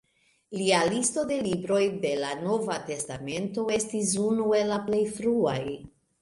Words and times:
Lia 0.59 0.77
listo 0.93 1.25
de 1.31 1.35
libroj 1.47 1.81
de 2.05 2.13
la 2.21 2.31
Nova 2.45 2.79
testamento 2.87 3.67
estis 3.77 4.15
unu 4.31 4.49
el 4.63 4.67
la 4.75 4.81
plej 4.89 5.05
fruaj. 5.21 5.61